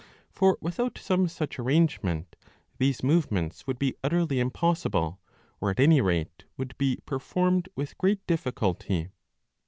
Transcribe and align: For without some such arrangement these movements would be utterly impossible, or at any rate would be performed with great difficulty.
For 0.31 0.57
without 0.61 0.97
some 0.97 1.27
such 1.27 1.59
arrangement 1.59 2.35
these 2.79 3.03
movements 3.03 3.67
would 3.67 3.77
be 3.77 3.93
utterly 4.03 4.39
impossible, 4.39 5.19
or 5.59 5.69
at 5.69 5.79
any 5.79 6.01
rate 6.01 6.45
would 6.57 6.75
be 6.79 7.01
performed 7.05 7.69
with 7.75 7.99
great 7.99 8.25
difficulty. 8.25 9.09